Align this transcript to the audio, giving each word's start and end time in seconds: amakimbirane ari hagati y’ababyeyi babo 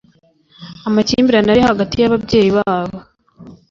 amakimbirane 0.87 1.49
ari 1.51 1.61
hagati 1.69 1.95
y’ababyeyi 1.97 2.49
babo 2.57 2.97